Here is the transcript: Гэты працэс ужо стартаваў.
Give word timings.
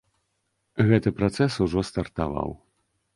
Гэты 0.87 1.13
працэс 1.19 1.57
ужо 1.65 1.79
стартаваў. 1.91 2.49